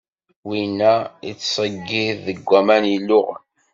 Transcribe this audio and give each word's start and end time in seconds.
Winna 0.47 0.91
yettseyyiḍ 1.27 2.17
deg 2.27 2.47
aman 2.59 2.83
illuɣen. 2.95 3.41